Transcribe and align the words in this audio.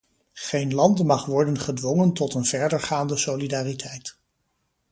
Geen 0.33 0.73
land 0.73 1.03
mag 1.03 1.25
worden 1.25 1.59
gedwongen 1.59 2.13
tot 2.13 2.33
een 2.33 2.45
verdergaande 2.45 3.17
solidariteit. 3.17 4.17